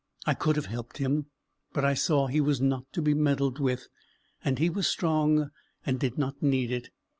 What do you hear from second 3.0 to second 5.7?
be meddled with, and he was strong,